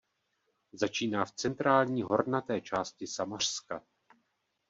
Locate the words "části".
2.61-3.07